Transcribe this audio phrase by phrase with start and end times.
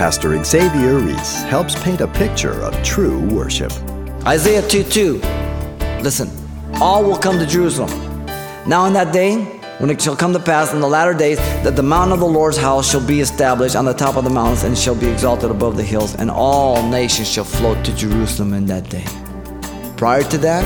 [0.00, 3.70] Pastor Xavier Ries helps paint a picture of true worship.
[4.24, 5.20] Isaiah 2 2.
[6.00, 6.30] Listen,
[6.80, 7.90] all will come to Jerusalem.
[8.66, 9.36] Now, in that day,
[9.76, 12.26] when it shall come to pass in the latter days that the mountain of the
[12.26, 15.50] Lord's house shall be established on the top of the mountains and shall be exalted
[15.50, 19.04] above the hills, and all nations shall float to Jerusalem in that day.
[19.98, 20.64] Prior to that,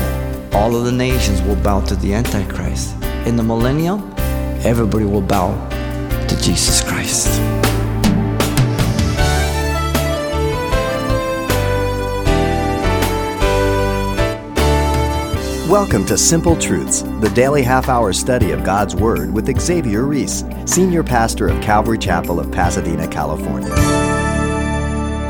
[0.54, 2.94] all of the nations will bow to the Antichrist.
[3.26, 4.14] In the millennium,
[4.62, 5.50] everybody will bow
[6.28, 7.63] to Jesus Christ.
[15.74, 20.44] Welcome to Simple Truths, the daily half hour study of God's Word with Xavier Ries,
[20.66, 23.74] Senior Pastor of Calvary Chapel of Pasadena, California.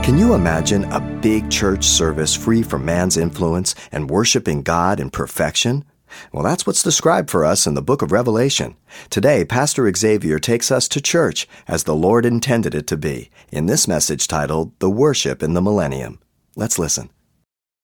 [0.05, 5.09] Can you imagine a big church service free from man's influence and worshiping God in
[5.09, 5.83] perfection?
[6.31, 8.77] Well, that's what's described for us in the book of Revelation.
[9.09, 13.65] Today, Pastor Xavier takes us to church as the Lord intended it to be, in
[13.65, 16.21] this message titled The Worship in the Millennium.
[16.55, 17.09] Let's listen.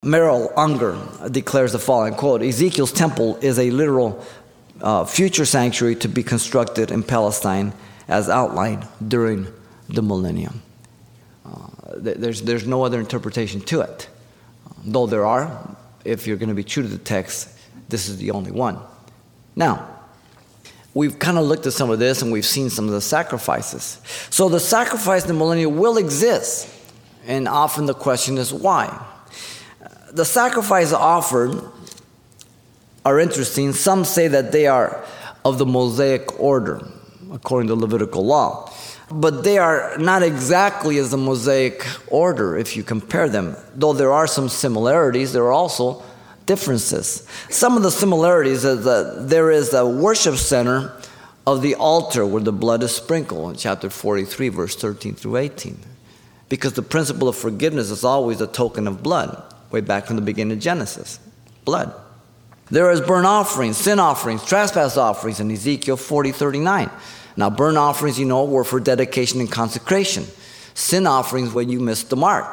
[0.03, 0.97] Merrill Unger
[1.29, 4.25] declares the following quote Ezekiel's temple is a literal
[4.81, 7.71] uh, future sanctuary to be constructed in Palestine
[8.07, 9.45] as outlined during
[9.89, 10.63] the millennium.
[11.45, 14.09] Uh, there's, there's no other interpretation to it.
[14.83, 17.55] Though there are, if you're going to be true to the text,
[17.87, 18.79] this is the only one.
[19.55, 19.87] Now,
[20.95, 24.01] we've kind of looked at some of this and we've seen some of the sacrifices.
[24.31, 26.67] So the sacrifice in the millennium will exist,
[27.27, 29.09] and often the question is why?
[30.13, 31.61] The sacrifices offered
[33.05, 33.73] are interesting.
[33.73, 35.03] Some say that they are
[35.43, 36.85] of the Mosaic order,
[37.31, 38.71] according to Levitical law.
[39.09, 43.55] But they are not exactly as the Mosaic order if you compare them.
[43.75, 46.03] Though there are some similarities, there are also
[46.45, 47.27] differences.
[47.49, 50.93] Some of the similarities is that there is a worship center
[51.45, 55.79] of the altar where the blood is sprinkled in chapter 43, verse 13 through 18.
[56.47, 60.21] Because the principle of forgiveness is always a token of blood way back from the
[60.21, 61.19] beginning of Genesis
[61.65, 61.93] blood.
[62.69, 66.89] There is burnt offerings, sin offerings, trespass offerings in Ezekiel 40 39.
[67.37, 70.25] Now, burnt offerings, you know, were for dedication and consecration.
[70.73, 72.45] Sin offerings when you miss the mark.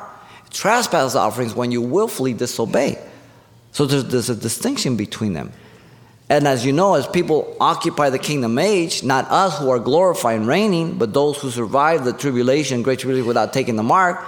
[0.50, 2.98] Trespass offerings when you willfully disobey.
[3.72, 5.52] So there's, there's a distinction between them.
[6.30, 10.38] And as you know, as people occupy the kingdom age, not us who are glorified
[10.38, 14.24] and reigning, but those who survive the tribulation, great tribulation without taking the mark,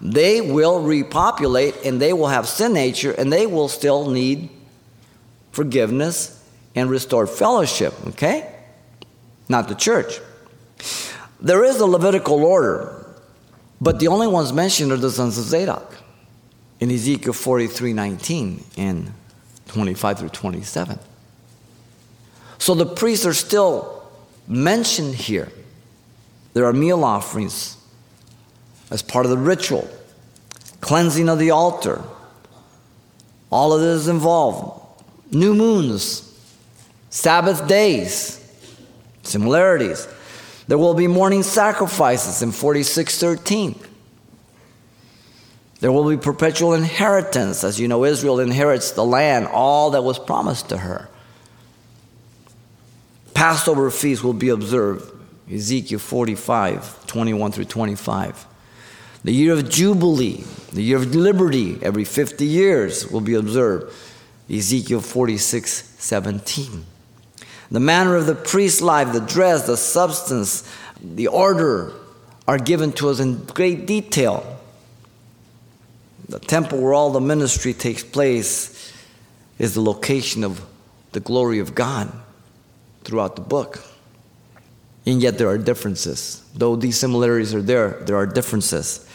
[0.00, 4.48] they will repopulate and they will have sin nature and they will still need
[5.52, 6.42] forgiveness
[6.74, 8.54] and restored fellowship, okay?
[9.48, 10.20] Not the church.
[11.40, 13.06] There is a Levitical order,
[13.80, 15.96] but the only ones mentioned are the sons of Zadok
[16.78, 19.12] in Ezekiel 43 19 and
[19.68, 20.98] 25 through 27.
[22.58, 24.02] So the priests are still
[24.46, 25.50] mentioned here.
[26.52, 27.76] There are meal offerings
[28.90, 29.88] as part of the ritual,
[30.80, 32.02] cleansing of the altar.
[33.50, 35.04] All of this is involved.
[35.32, 36.26] New moons,
[37.10, 38.36] Sabbath days,
[39.22, 40.08] similarities.
[40.66, 43.74] There will be morning sacrifices in 4613.
[45.80, 47.64] There will be perpetual inheritance.
[47.64, 51.08] As you know, Israel inherits the land, all that was promised to her.
[53.34, 55.10] Passover feast will be observed.
[55.50, 58.46] Ezekiel 45, 21 through 25.
[59.22, 63.92] The year of Jubilee, the year of liberty, every 50 years will be observed.
[64.50, 66.84] Ezekiel 46 17.
[67.70, 70.68] The manner of the priest's life, the dress, the substance,
[71.02, 71.92] the order
[72.48, 74.58] are given to us in great detail.
[76.28, 78.92] The temple where all the ministry takes place
[79.58, 80.64] is the location of
[81.12, 82.10] the glory of God
[83.04, 83.84] throughout the book.
[85.06, 86.42] And yet there are differences.
[86.54, 89.08] Though these similarities are there, there are differences.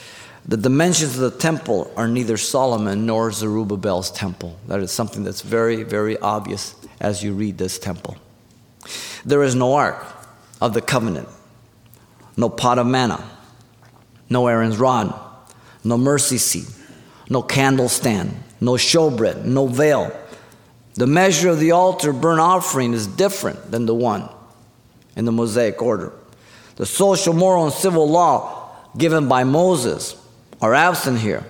[0.47, 4.55] The dimensions of the temple are neither Solomon nor Zerubbabel's temple.
[4.67, 8.17] That is something that's very, very obvious as you read this temple.
[9.25, 10.05] There is no ark
[10.61, 11.27] of the covenant,
[12.37, 13.27] no pot of manna,
[14.29, 15.19] no Aaron's rod,
[15.83, 16.69] no mercy seat,
[17.27, 18.31] no candle stand,
[18.61, 20.15] no showbread, no veil.
[20.93, 24.29] The measure of the altar burnt offering is different than the one
[25.15, 26.13] in the Mosaic order.
[26.75, 30.15] The social, moral, and civil law given by Moses
[30.61, 31.43] are absent here.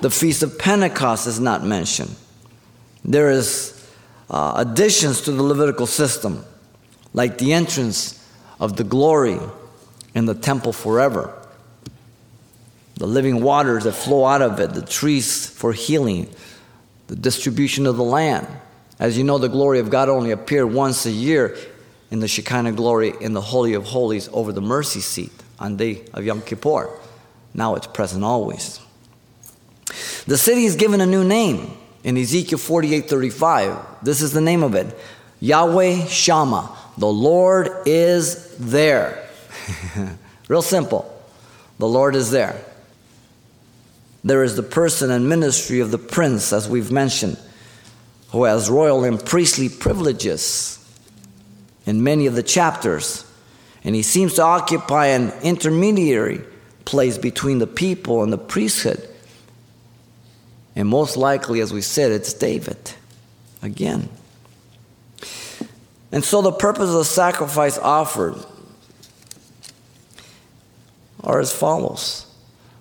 [0.00, 2.14] The Feast of Pentecost is not mentioned.
[3.04, 3.74] There is
[4.30, 6.44] uh, additions to the Levitical system,
[7.12, 8.20] like the entrance
[8.60, 9.38] of the glory
[10.14, 11.34] in the temple forever,
[12.96, 16.28] the living waters that flow out of it, the trees for healing,
[17.08, 18.46] the distribution of the land.
[18.98, 21.56] As you know, the glory of God only appeared once a year
[22.10, 26.04] in the Shekinah glory in the Holy of Holies over the mercy seat on day
[26.12, 26.88] of Yom Kippur.
[27.54, 28.80] Now it's present always.
[30.26, 34.04] The city is given a new name in Ezekiel 48 35.
[34.04, 34.94] This is the name of it
[35.40, 36.76] Yahweh Shammah.
[36.98, 39.28] The Lord is there.
[40.48, 41.10] Real simple.
[41.78, 42.60] The Lord is there.
[44.22, 47.38] There is the person and ministry of the prince, as we've mentioned,
[48.30, 50.78] who has royal and priestly privileges
[51.84, 53.30] in many of the chapters.
[53.82, 56.40] And he seems to occupy an intermediary
[56.84, 59.08] place between the people and the priesthood.
[60.76, 62.92] And most likely, as we said, it's David
[63.62, 64.08] again.
[66.12, 68.36] And so the purpose of the sacrifice offered
[71.24, 72.26] are as follows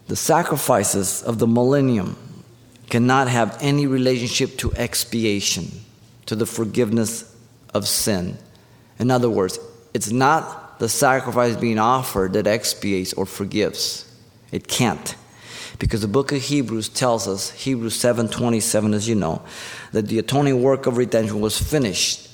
[0.07, 2.17] The sacrifices of the millennium
[2.89, 5.71] cannot have any relationship to expiation,
[6.27, 7.35] to the forgiveness
[7.73, 8.37] of sin.
[8.99, 9.57] In other words,
[9.93, 14.05] it's not the sacrifice being offered that expiates or forgives.
[14.51, 15.15] It can't.
[15.79, 19.41] Because the book of Hebrews tells us, Hebrews 7:27 as you know,
[19.91, 22.29] that the atoning work of redemption was finished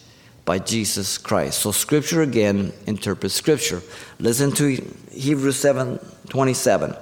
[0.46, 1.60] by Jesus Christ.
[1.60, 3.82] So scripture again interprets scripture.
[4.20, 6.96] Listen to Hebrews 7:27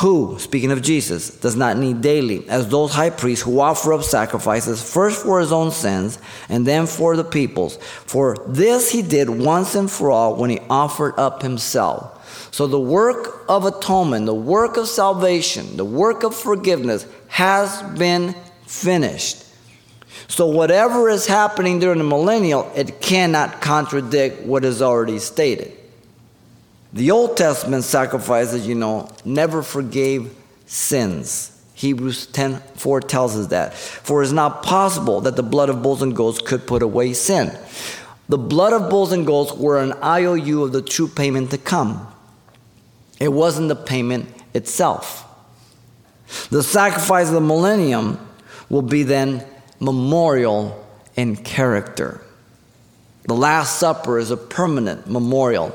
[0.00, 4.02] who, speaking of Jesus, does not need daily, as those high priests who offer up
[4.02, 6.18] sacrifices first for his own sins
[6.48, 7.76] and then for the people's.
[8.06, 12.16] For this he did once and for all when he offered up himself.
[12.50, 18.34] So the work of atonement, the work of salvation, the work of forgiveness has been
[18.66, 19.44] finished.
[20.28, 25.76] So whatever is happening during the millennial, it cannot contradict what is already stated.
[26.92, 30.34] The Old Testament sacrifices, you know, never forgave
[30.66, 31.56] sins.
[31.74, 33.74] Hebrews 10 4 tells us that.
[33.74, 37.12] For it is not possible that the blood of bulls and goats could put away
[37.12, 37.56] sin.
[38.28, 42.06] The blood of bulls and goats were an IOU of the true payment to come.
[43.18, 45.26] It wasn't the payment itself.
[46.50, 48.18] The sacrifice of the millennium
[48.68, 49.44] will be then
[49.80, 52.20] memorial in character.
[53.24, 55.74] The Last Supper is a permanent memorial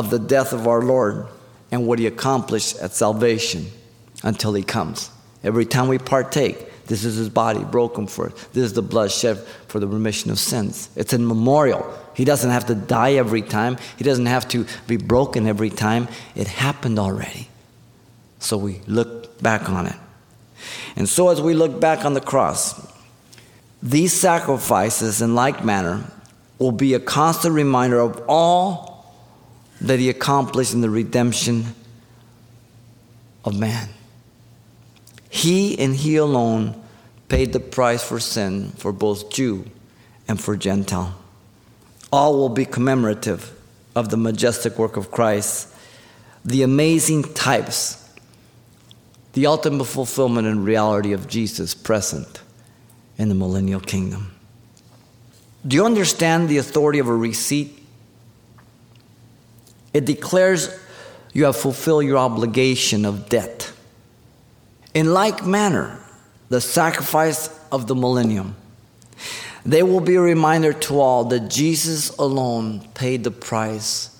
[0.00, 1.26] of the death of our Lord
[1.70, 3.66] and what he accomplished at salvation
[4.22, 5.10] until he comes.
[5.44, 8.46] Every time we partake, this is his body broken for us.
[8.54, 9.38] This is the blood shed
[9.68, 10.88] for the remission of sins.
[10.96, 11.86] It's in memorial.
[12.14, 16.08] He doesn't have to die every time, he doesn't have to be broken every time.
[16.34, 17.48] It happened already.
[18.38, 19.96] So we look back on it.
[20.96, 22.74] And so, as we look back on the cross,
[23.82, 26.04] these sacrifices, in like manner,
[26.58, 28.89] will be a constant reminder of all
[29.80, 31.74] that he accomplished in the redemption
[33.44, 33.88] of man.
[35.28, 36.80] He and he alone
[37.28, 39.64] paid the price for sin for both Jew
[40.28, 41.14] and for Gentile.
[42.12, 43.56] All will be commemorative
[43.94, 45.72] of the majestic work of Christ,
[46.44, 47.96] the amazing types,
[49.32, 52.42] the ultimate fulfillment and reality of Jesus present
[53.16, 54.34] in the millennial kingdom.
[55.66, 57.79] Do you understand the authority of a receipt?
[59.92, 60.78] It declares
[61.32, 63.72] you have fulfilled your obligation of debt.
[64.94, 66.00] In like manner,
[66.48, 68.56] the sacrifice of the millennium,
[69.64, 74.16] they will be a reminder to all that Jesus alone paid the price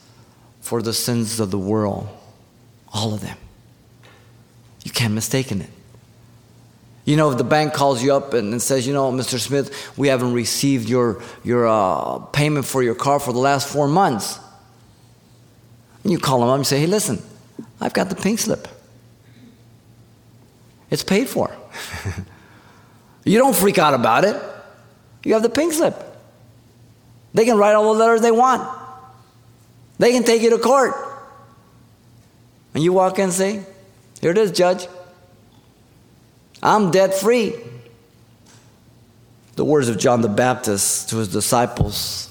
[0.60, 2.08] for the sins of the world,
[2.92, 3.36] all of them.
[4.84, 5.68] You can't mistake it.
[7.04, 9.38] You know, if the bank calls you up and, says, you know, Mr.
[9.38, 13.88] Smith, we haven't received your, your uh, payment for your car for the last four
[13.88, 14.38] months.
[16.02, 17.22] And you call them up and say, hey, listen,
[17.80, 18.68] I've got the pink slip.
[20.90, 21.54] It's paid for.
[23.24, 24.40] you don't freak out about it.
[25.24, 25.94] You have the pink slip.
[27.34, 28.78] They can write all the letters they want.
[29.98, 30.94] They can take you to court.
[32.74, 33.64] And you walk in and say,
[34.20, 34.88] Here it is, Judge.
[36.62, 37.54] I'm debt free.
[39.56, 42.29] The words of John the Baptist to his disciples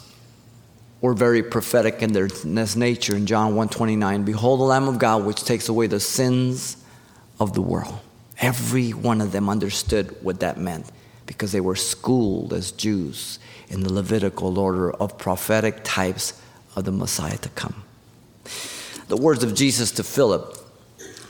[1.01, 5.43] were very prophetic in their nature in John 129 behold the lamb of God which
[5.43, 6.77] takes away the sins
[7.39, 7.99] of the world.
[8.39, 10.91] Every one of them understood what that meant
[11.25, 13.39] because they were schooled as Jews
[13.69, 16.41] in the Levitical order of prophetic types
[16.75, 17.83] of the Messiah to come.
[19.07, 20.57] The words of Jesus to Philip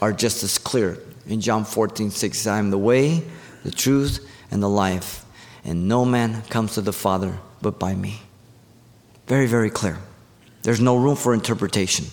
[0.02, 3.24] are just as clear in John 14 6 I am the way
[3.64, 5.26] the truth and the life
[5.64, 8.22] and no man comes to the Father but by me
[9.30, 10.00] very, very clear.
[10.64, 12.08] There's no room for interpretation.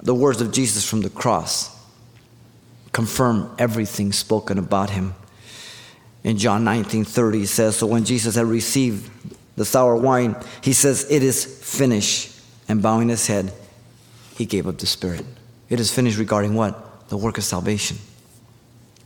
[0.00, 1.76] The words of Jesus from the cross
[2.92, 5.14] confirm everything spoken about him.
[6.22, 9.10] In John 19 30, he says, So when Jesus had received
[9.56, 12.30] the sour wine, he says, It is finished.
[12.68, 13.52] And bowing his head,
[14.36, 15.26] he gave up the spirit.
[15.68, 17.08] It is finished regarding what?
[17.08, 17.98] The work of salvation,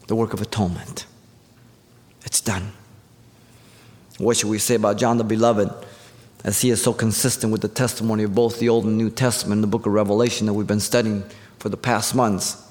[0.07, 1.07] the work of atonement.
[2.26, 2.73] It's done.
[4.19, 5.71] What should we say about John the Beloved?
[6.47, 9.62] As he is so consistent with the testimony of both the Old and New Testament,
[9.62, 11.25] the book of Revelation that we've been studying
[11.59, 12.62] for the past months.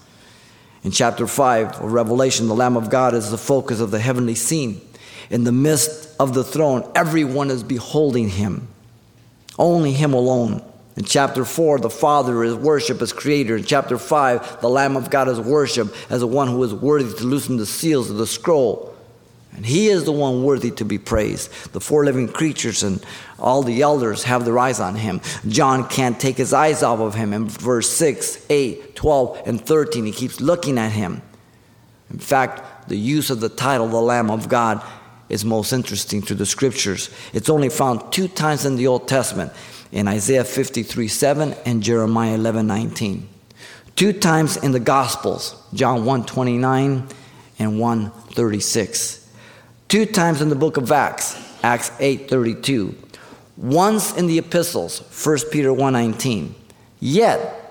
[0.85, 4.33] In chapter 5 of Revelation, the Lamb of God is the focus of the heavenly
[4.33, 4.79] scene.
[5.29, 8.69] In the midst of the throne, everyone is beholding him.
[9.59, 10.63] Only him alone.
[10.95, 13.57] In chapter 4, the Father is worshiped as creator.
[13.57, 17.13] In chapter 5, the Lamb of God is worshiped as the one who is worthy
[17.13, 18.94] to loosen the seals of the scroll.
[19.55, 21.49] And he is the one worthy to be praised.
[21.71, 23.03] The four living creatures and
[23.39, 25.21] all the elders have their eyes on him.
[25.47, 27.31] John can't take his eyes off of him.
[27.31, 31.21] In verse 6, 8, 12, and 13, he keeps looking at him.
[32.11, 34.83] In fact, the use of the title, the Lamb of God,
[35.29, 37.09] is most interesting to the scriptures.
[37.33, 39.53] It's only found two times in the Old Testament
[39.91, 43.29] in Isaiah 53 7 and Jeremiah 11 19.
[43.95, 47.07] Two times in the Gospels, John 1 29
[47.57, 49.24] and 1 36
[49.87, 52.95] two times in the book of Acts, Acts 8:32.
[53.57, 56.55] Once in the epistles, 1 Peter 1:19.
[56.99, 57.61] Yet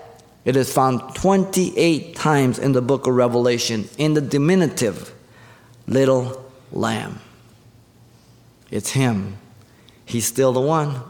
[0.45, 5.13] it is found 28 times in the book of Revelation in the diminutive
[5.87, 7.19] little lamb.
[8.71, 9.37] It's him.
[10.05, 11.01] He's still the one.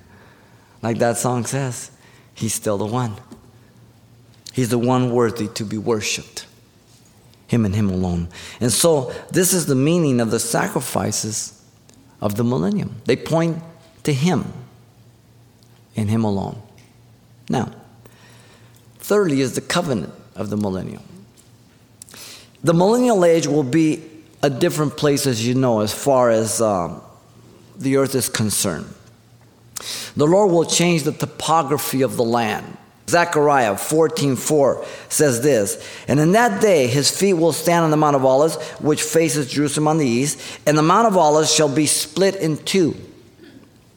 [0.82, 1.90] like that song says,
[2.34, 3.16] he's still the one.
[4.52, 6.46] He's the one worthy to be worshiped.
[7.48, 8.28] Him and Him alone.
[8.60, 11.60] And so, this is the meaning of the sacrifices
[12.20, 13.00] of the millennium.
[13.06, 13.58] They point
[14.04, 14.52] to Him
[15.96, 16.62] and Him alone.
[17.48, 17.72] Now,
[18.98, 21.02] thirdly, is the covenant of the millennium.
[22.62, 24.04] The millennial age will be
[24.42, 27.00] a different place, as you know, as far as uh,
[27.76, 28.92] the earth is concerned.
[30.16, 32.76] The Lord will change the topography of the land.
[33.08, 38.16] Zechariah 14:4 says this, and in that day his feet will stand on the Mount
[38.16, 41.86] of Olives, which faces Jerusalem on the east, and the Mount of Olives shall be
[41.86, 42.94] split in two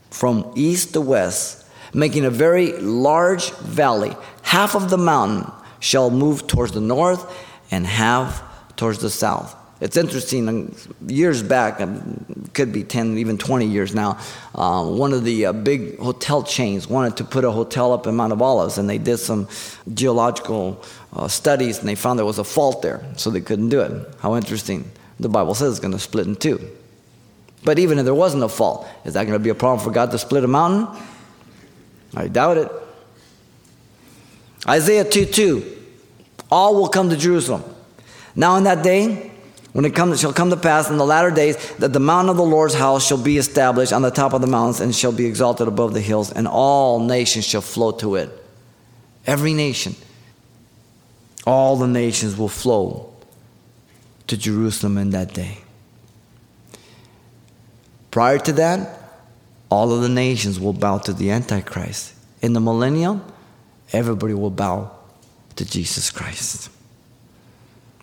[0.09, 4.15] from east to west, making a very large valley.
[4.43, 7.25] Half of the mountain shall move towards the north,
[7.69, 8.43] and half
[8.75, 9.55] towards the south.
[9.81, 10.75] It's interesting,
[11.07, 11.81] years back,
[12.53, 14.19] could be 10, even 20 years now,
[14.53, 18.15] uh, one of the uh, big hotel chains wanted to put a hotel up in
[18.15, 19.47] Mount of Olives, and they did some
[19.91, 20.83] geological
[21.13, 24.15] uh, studies, and they found there was a fault there, so they couldn't do it.
[24.19, 24.89] How interesting.
[25.19, 26.59] The Bible says it's going to split in two.
[27.63, 29.91] But even if there wasn't a fault, is that going to be a problem for
[29.91, 30.95] God to split a mountain?
[32.15, 32.71] I doubt it.
[34.67, 35.77] Isaiah 2 2.
[36.51, 37.63] All will come to Jerusalem.
[38.35, 39.30] Now, in that day,
[39.73, 42.37] when it comes, shall come to pass in the latter days that the mountain of
[42.37, 45.25] the Lord's house shall be established on the top of the mountains and shall be
[45.25, 48.29] exalted above the hills, and all nations shall flow to it.
[49.25, 49.95] Every nation,
[51.45, 53.13] all the nations will flow
[54.27, 55.59] to Jerusalem in that day.
[58.09, 58.99] Prior to that,
[59.69, 62.13] all of the nations will bow to the Antichrist.
[62.41, 63.23] In the millennium,
[63.93, 64.91] everybody will bow
[65.55, 66.69] to Jesus Christ.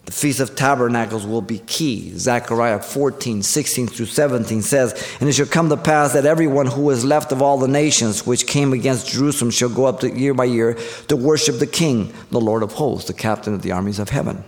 [0.09, 2.17] The Feast of Tabernacles will be key.
[2.17, 6.89] Zechariah 14, 16 through 17 says, And it shall come to pass that everyone who
[6.89, 10.33] is left of all the nations which came against Jerusalem shall go up to, year
[10.33, 13.99] by year to worship the King, the Lord of hosts, the captain of the armies
[13.99, 14.45] of heaven,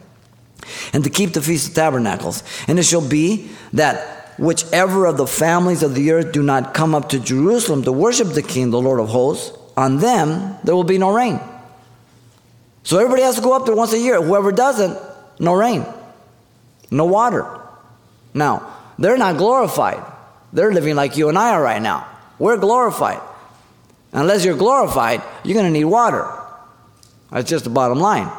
[0.95, 2.43] and to keep the Feast of Tabernacles.
[2.67, 6.95] And it shall be that whichever of the families of the earth do not come
[6.95, 10.85] up to Jerusalem to worship the King, the Lord of hosts, on them there will
[10.85, 11.39] be no rain.
[12.83, 14.23] So everybody has to go up there once a year.
[14.23, 15.10] Whoever doesn't,
[15.41, 15.85] no rain,
[16.91, 17.61] no water.
[18.33, 20.05] Now, they're not glorified.
[20.53, 22.07] They're living like you and I are right now.
[22.39, 23.21] We're glorified.
[24.13, 26.31] Unless you're glorified, you're going to need water.
[27.31, 28.31] That's just the bottom line.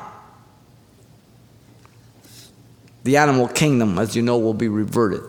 [3.04, 5.22] The animal kingdom, as you know, will be reverted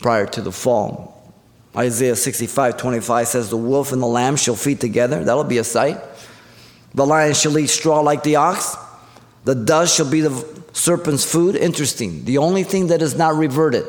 [0.00, 1.12] prior to the fall.
[1.76, 5.22] Isaiah 65 25 says, The wolf and the lamb shall feed together.
[5.24, 5.98] That'll be a sight.
[6.94, 8.76] The lion shall eat straw like the ox.
[9.44, 11.56] The dust shall be the serpent's food.
[11.56, 12.24] Interesting.
[12.24, 13.84] The only thing that is not reverted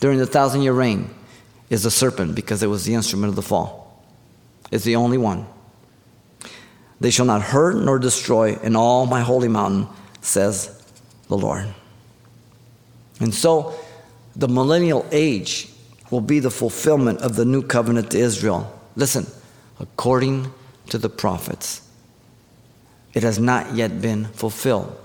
[0.00, 1.10] during the thousand year reign
[1.70, 4.04] is the serpent because it was the instrument of the fall.
[4.70, 5.46] It's the only one.
[7.00, 9.86] They shall not hurt nor destroy in all my holy mountain,
[10.20, 10.82] says
[11.28, 11.66] the Lord.
[13.20, 13.74] And so
[14.34, 15.68] the millennial age
[16.10, 18.72] will be the fulfillment of the new covenant to Israel.
[18.96, 19.26] Listen,
[19.78, 20.52] according
[20.88, 21.87] to the prophets
[23.14, 24.96] it has not yet been fulfilled.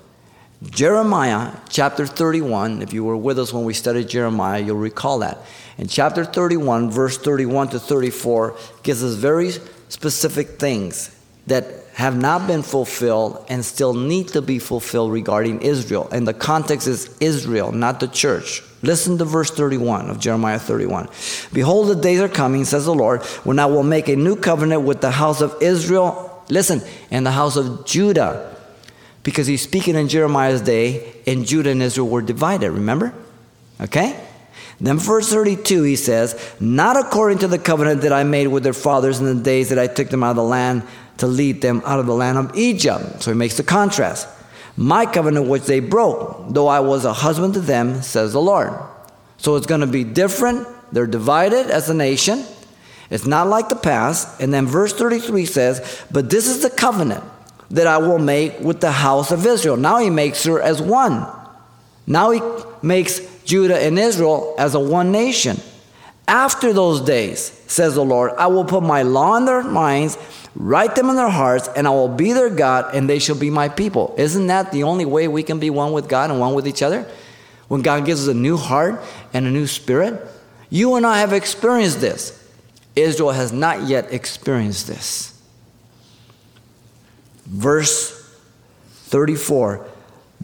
[0.69, 5.39] Jeremiah chapter 31, if you were with us when we studied Jeremiah, you'll recall that.
[5.77, 9.51] In chapter 31, verse 31 to 34, gives us very
[9.89, 11.15] specific things
[11.47, 16.07] that have not been fulfilled and still need to be fulfilled regarding Israel.
[16.11, 18.63] And the context is Israel, not the church.
[18.81, 21.09] Listen to verse 31 of Jeremiah 31.
[21.51, 24.83] Behold, the days are coming, says the Lord, when I will make a new covenant
[24.83, 26.81] with the house of Israel, listen,
[27.11, 28.55] and the house of Judah.
[29.23, 33.13] Because he's speaking in Jeremiah's day, and Judah and Israel were divided, remember?
[33.79, 34.19] Okay?
[34.81, 38.73] Then, verse 32, he says, Not according to the covenant that I made with their
[38.73, 40.83] fathers in the days that I took them out of the land
[41.17, 43.21] to lead them out of the land of Egypt.
[43.21, 44.27] So he makes the contrast.
[44.75, 48.73] My covenant which they broke, though I was a husband to them, says the Lord.
[49.37, 50.67] So it's going to be different.
[50.91, 52.43] They're divided as a nation.
[53.09, 54.41] It's not like the past.
[54.41, 57.23] And then verse 33 says, But this is the covenant
[57.71, 59.77] that I will make with the house of Israel.
[59.77, 61.25] Now he makes her as one.
[62.05, 62.41] Now he
[62.81, 65.57] makes Judah and Israel as a one nation.
[66.27, 70.17] After those days, says the Lord, I will put my law in their minds
[70.55, 73.49] write them in their hearts, and I will be their God, and they shall be
[73.49, 74.13] my people.
[74.17, 76.81] Isn't that the only way we can be one with God and one with each
[76.81, 77.09] other?
[77.67, 79.01] When God gives us a new heart
[79.33, 80.21] and a new spirit?
[80.69, 82.39] You and I have experienced this.
[82.95, 85.41] Israel has not yet experienced this.
[87.45, 88.19] Verse
[89.05, 89.89] 34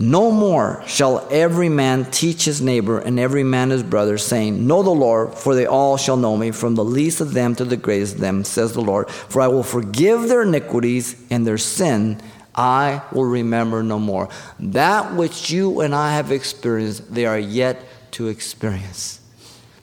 [0.02, 4.82] no more shall every man teach his neighbor and every man his brother, saying, Know
[4.82, 7.76] the Lord, for they all shall know me, from the least of them to the
[7.76, 9.10] greatest of them, says the Lord.
[9.10, 12.22] For I will forgive their iniquities and their sin
[12.56, 14.30] I will remember no more.
[14.60, 19.20] That which you and I have experienced, they are yet to experience.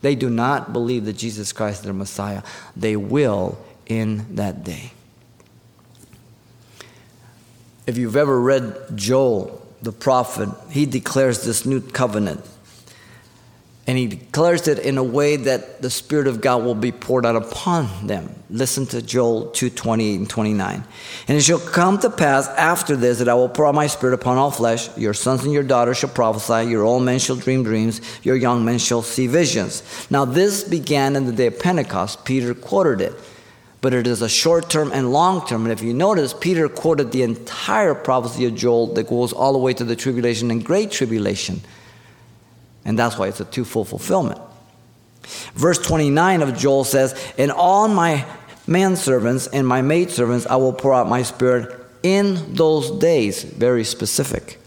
[0.06, 2.44] They do not believe that Jesus Christ is their Messiah.
[2.76, 4.92] They will in that day.
[7.88, 12.40] If you've ever read Joel, the prophet, he declares this new covenant.
[13.88, 17.24] And he declares it in a way that the Spirit of God will be poured
[17.24, 18.34] out upon them.
[18.50, 20.84] Listen to Joel 2 28 and 29.
[21.28, 24.14] And it shall come to pass after this that I will pour out my Spirit
[24.14, 24.96] upon all flesh.
[24.98, 26.68] Your sons and your daughters shall prophesy.
[26.68, 28.00] Your old men shall dream dreams.
[28.24, 29.84] Your young men shall see visions.
[30.10, 32.24] Now, this began in the day of Pentecost.
[32.24, 33.14] Peter quoted it
[33.82, 35.62] but it is a short term and long term.
[35.62, 39.60] And if you notice, Peter quoted the entire prophecy of Joel that goes all the
[39.60, 41.60] way to the tribulation and great tribulation.
[42.86, 44.40] And that's why it's a twofold fulfillment.
[45.54, 48.24] Verse 29 of Joel says, "In all my
[48.66, 53.42] manservants and my maidservants I will pour out my spirit in those days.
[53.42, 54.58] Very specific.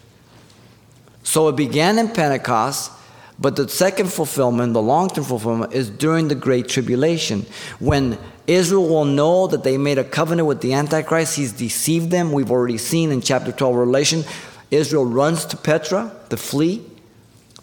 [1.23, 2.91] So it began in Pentecost,
[3.39, 7.45] but the second fulfillment, the long term fulfillment, is during the Great Tribulation
[7.79, 11.35] when Israel will know that they made a covenant with the Antichrist.
[11.35, 12.31] He's deceived them.
[12.31, 14.25] We've already seen in chapter 12 Revelation.
[14.71, 16.83] Israel runs to Petra to flee.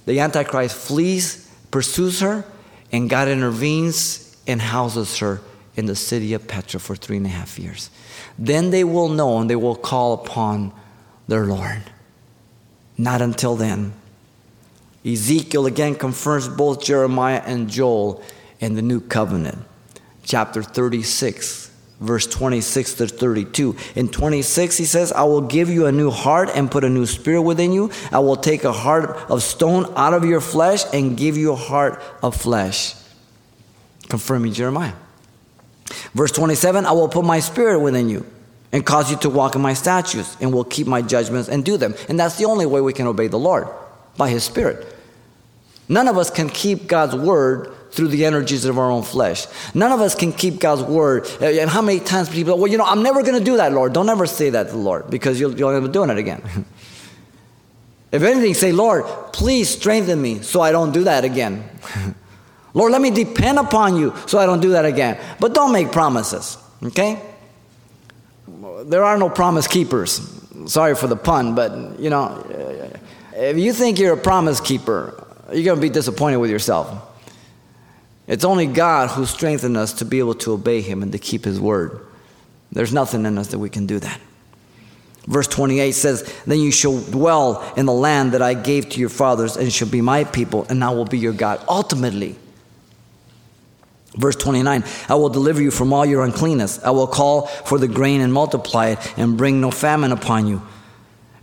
[0.07, 2.45] The Antichrist flees, pursues her,
[2.91, 5.41] and God intervenes and houses her
[5.75, 7.91] in the city of Petra for three and a half years.
[8.39, 10.73] Then they will know and they will call upon
[11.29, 11.83] their Lord.
[12.97, 13.93] Not until then.
[15.05, 18.23] Ezekiel again confirms both Jeremiah and Joel
[18.59, 19.59] in the new covenant
[20.27, 23.77] chapter 36, verse 26 to 32.
[23.95, 27.07] In 26, he says, I will give you a new heart and put a new
[27.07, 27.91] spirit within you.
[28.13, 31.57] I will take a heart of stone out of your flesh and give you a
[31.57, 32.95] heart of flesh.
[34.09, 34.95] Confirming Jeremiah.
[36.15, 38.27] Verse 27, I will put my spirit within you
[38.73, 41.77] and cause you to walk in my statutes and will keep my judgments and do
[41.77, 41.95] them.
[42.09, 43.69] And that's the only way we can obey the Lord,
[44.17, 44.95] by his spirit.
[45.89, 49.47] None of us can keep God's word through the energies of our own flesh.
[49.75, 51.27] None of us can keep God's word.
[51.41, 53.73] Uh, and how many times people, well, you know, I'm never going to do that,
[53.73, 53.95] Lord.
[53.95, 56.43] Don't ever say that to the Lord because you'll, you'll end up doing it again.
[58.13, 61.69] if anything, say, Lord, please strengthen me so I don't do that again.
[62.75, 65.19] Lord, let me depend upon you so I don't do that again.
[65.41, 67.23] But don't make promises, okay?
[68.85, 70.21] There are no promise keepers.
[70.67, 72.45] Sorry for the pun, but you know,
[73.33, 77.06] if you think you're a promise keeper, you're going to be disappointed with yourself.
[78.27, 81.45] It's only God who strengthened us to be able to obey Him and to keep
[81.45, 82.05] His word.
[82.73, 84.21] There's nothing in us that we can do that.
[85.27, 89.09] Verse 28 says, Then you shall dwell in the land that I gave to your
[89.09, 91.61] fathers, and shall be my people, and I will be your God.
[91.69, 92.37] Ultimately,
[94.17, 96.83] Verse 29 I will deliver you from all your uncleanness.
[96.83, 100.63] I will call for the grain and multiply it, and bring no famine upon you.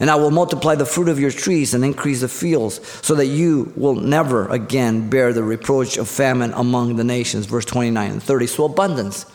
[0.04, 3.28] And I will multiply the fruit of your trees and increase the fields, so that
[3.28, 7.46] you will never again bear the reproach of famine among the nations.
[7.46, 8.48] Verse 29 and 30.
[8.48, 9.26] So, abundance.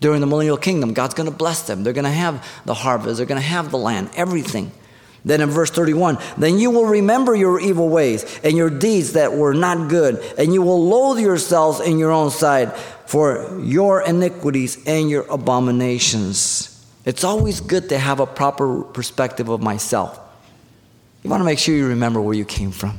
[0.00, 1.84] During the millennial kingdom, God's going to bless them.
[1.84, 4.72] They're going to have the harvest, they're going to have the land, everything.
[5.24, 9.32] Then in verse 31, then you will remember your evil ways and your deeds that
[9.32, 14.84] were not good, and you will loathe yourselves in your own sight for your iniquities
[14.84, 16.71] and your abominations.
[17.04, 20.18] It's always good to have a proper perspective of myself.
[21.22, 22.98] You want to make sure you remember where you came from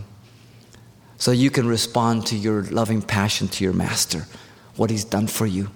[1.18, 4.28] so you can respond to your loving passion to your master,
[4.76, 5.70] what he's done for you,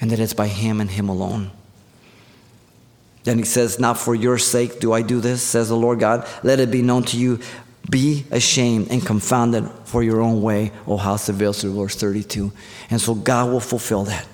[0.00, 1.50] and that it's by him and him alone.
[3.24, 6.26] Then he says, Not for your sake do I do this, says the Lord God.
[6.42, 7.40] Let it be known to you.
[7.90, 12.50] Be ashamed and confounded for your own way, O house of Israel, verse 32.
[12.90, 14.26] And so God will fulfill that.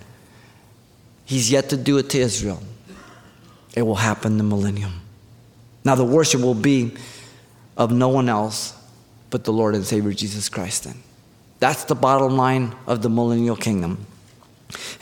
[1.25, 2.63] He's yet to do it to Israel.
[3.75, 5.01] It will happen in the millennium.
[5.85, 6.95] Now, the worship will be
[7.77, 8.79] of no one else
[9.31, 11.03] but the Lord and Savior Jesus Christ, then.
[11.59, 14.07] That's the bottom line of the millennial kingdom.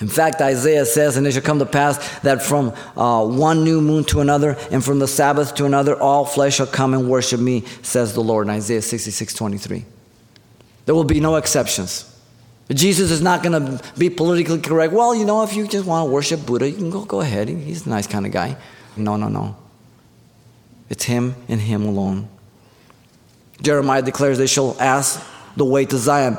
[0.00, 3.80] In fact, Isaiah says, And it shall come to pass that from uh, one new
[3.80, 7.40] moon to another, and from the Sabbath to another, all flesh shall come and worship
[7.40, 9.84] me, says the Lord in Isaiah 66 23.
[10.86, 12.09] There will be no exceptions.
[12.76, 14.92] Jesus is not going to be politically correct.
[14.92, 17.48] Well, you know, if you just want to worship Buddha, you can go, go ahead.
[17.48, 18.56] He's a nice kind of guy.
[18.96, 19.56] No, no, no.
[20.88, 22.28] It's Him and Him alone.
[23.60, 25.24] Jeremiah declares they shall ask
[25.56, 26.38] the way to Zion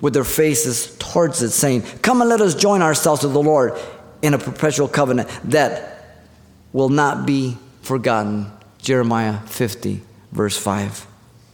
[0.00, 3.78] with their faces towards it, saying, Come and let us join ourselves to the Lord
[4.22, 6.24] in a perpetual covenant that
[6.72, 8.50] will not be forgotten.
[8.78, 10.00] Jeremiah 50,
[10.32, 11.06] verse 5.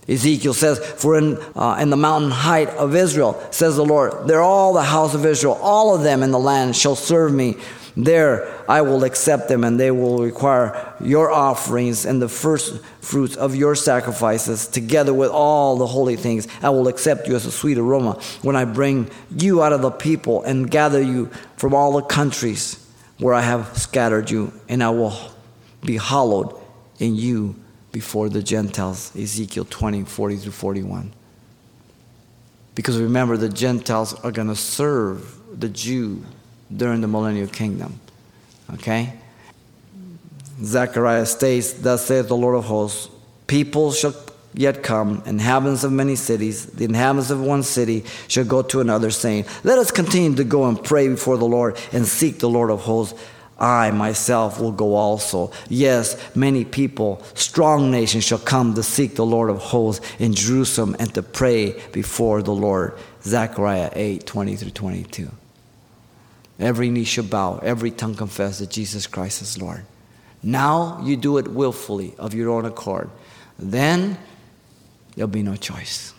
[0.09, 4.43] Ezekiel says, For in, uh, in the mountain height of Israel, says the Lord, they're
[4.43, 7.57] all the house of Israel, all of them in the land shall serve me.
[7.97, 13.37] There I will accept them, and they will require your offerings and the first fruits
[13.37, 16.47] of your sacrifices, together with all the holy things.
[16.63, 19.91] I will accept you as a sweet aroma when I bring you out of the
[19.91, 22.87] people and gather you from all the countries
[23.19, 25.17] where I have scattered you, and I will
[25.83, 26.55] be hallowed
[26.99, 27.57] in you
[27.97, 29.11] before the Gentiles.
[29.17, 31.15] Ezekiel 20, 40 through 41.
[32.75, 36.23] Because remember, the Gentiles are going to serve the Jew
[36.71, 37.99] during the millennial kingdom.
[38.75, 39.15] Okay?
[40.63, 43.09] Zechariah states, Thus saith the Lord of hosts,
[43.47, 44.15] people shall
[44.53, 49.11] yet come, inhabitants of many cities, the inhabitants of one city shall go to another,
[49.11, 52.71] saying, Let us continue to go and pray before the Lord and seek the Lord
[52.71, 53.19] of hosts.
[53.59, 55.51] I myself will go also.
[55.69, 60.95] Yes, many people, strong nations shall come to seek the Lord of hosts in Jerusalem
[60.99, 62.99] and to pray before the Lord.
[63.23, 65.31] Zechariah 8 20 through 22.
[66.59, 69.85] Every knee shall bow, every tongue confess that Jesus Christ is Lord.
[70.43, 73.11] Now you do it willfully of your own accord.
[73.59, 74.19] Then
[75.15, 76.15] there'll be no choice.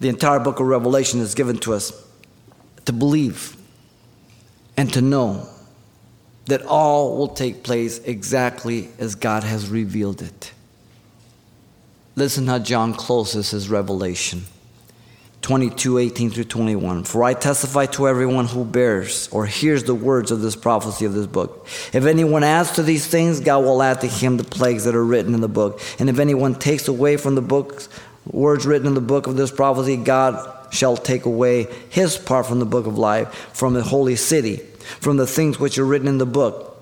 [0.00, 1.92] The entire book of Revelation is given to us
[2.84, 3.57] to believe
[4.78, 5.46] and to know
[6.46, 10.52] that all will take place exactly as God has revealed it.
[12.14, 14.44] Listen how John closes his revelation.
[15.42, 17.04] 22, 18 through 21.
[17.04, 21.12] For I testify to everyone who bears or hears the words of this prophecy of
[21.12, 21.66] this book.
[21.92, 25.04] If anyone adds to these things, God will add to him the plagues that are
[25.04, 25.80] written in the book.
[25.98, 27.82] And if anyone takes away from the book
[28.26, 32.58] words written in the book of this prophecy, God shall take away his part from
[32.58, 34.56] the book of life, from the holy city,
[35.00, 36.76] from the things which are written in the book.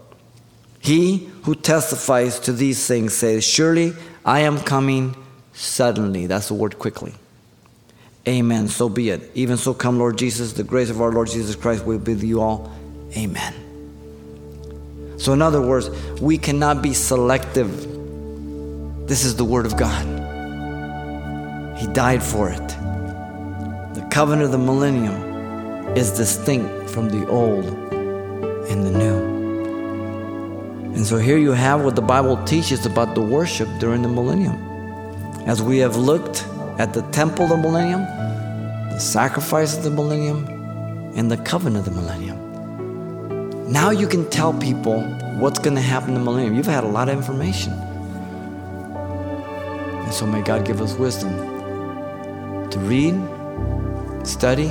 [0.81, 3.95] He who testifies to these things says, Surely
[4.25, 5.17] I am coming
[5.53, 6.27] suddenly.
[6.27, 7.15] That's the word quickly.
[8.29, 8.69] Amen.
[8.69, 9.31] So be it.
[9.35, 10.53] Even so, come, Lord Jesus.
[10.53, 12.73] The grace of our Lord Jesus Christ will be with you all.
[13.17, 13.55] Amen.
[15.19, 15.89] So, in other words,
[16.21, 17.71] we cannot be selective.
[19.07, 20.05] This is the Word of God.
[21.79, 22.77] He died for it.
[24.17, 27.67] Covenant of the millennium is distinct from the old
[28.71, 29.19] and the new.
[30.95, 34.57] And so, here you have what the Bible teaches about the worship during the millennium.
[35.45, 36.47] As we have looked
[36.79, 38.01] at the temple of the millennium,
[38.89, 40.47] the sacrifice of the millennium,
[41.15, 43.71] and the covenant of the millennium.
[43.71, 45.03] Now you can tell people
[45.39, 46.55] what's going to happen in the millennium.
[46.55, 47.75] You've had a lot of information.
[50.05, 51.37] And so may God give us wisdom
[52.71, 53.15] to read,
[54.27, 54.69] study,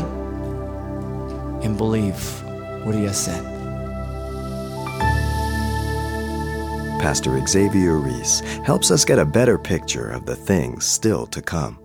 [1.63, 2.43] and believe
[2.83, 3.43] what He has said.
[6.99, 11.77] Pastor Xavier Ries helps us get a better picture of the things still to come.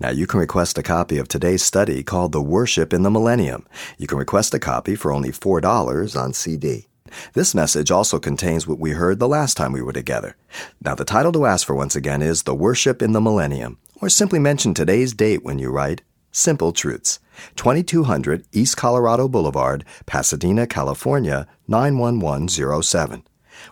[0.00, 3.66] Now, you can request a copy of today's study called The Worship in the Millennium.
[3.98, 6.88] You can request a copy for only $4 on CD.
[7.34, 10.36] This message also contains what we heard the last time we were together.
[10.82, 14.08] Now, the title to ask for once again is The Worship in the Millennium, or
[14.08, 16.02] simply mention today's date when you write
[16.36, 17.18] Simple Truths,
[17.56, 23.22] 2200 East Colorado Boulevard, Pasadena, California, 91107.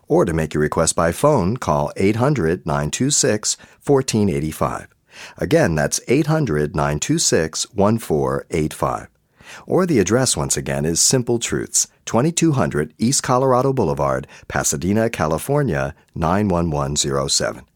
[0.09, 4.89] Or to make your request by phone, call 800 926 1485.
[5.37, 9.09] Again, that's 800 926 1485.
[9.67, 17.67] Or the address once again is Simple Truths, 2200 East Colorado Boulevard, Pasadena, California, 91107.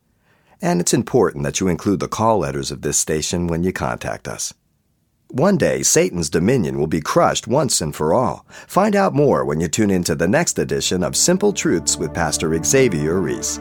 [0.62, 4.26] And it's important that you include the call letters of this station when you contact
[4.26, 4.54] us.
[5.30, 8.46] One day, Satan's dominion will be crushed once and for all.
[8.66, 12.58] Find out more when you tune into the next edition of Simple Truths with Pastor
[12.64, 13.60] Xavier Ries.